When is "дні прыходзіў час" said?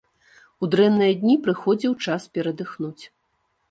1.21-2.21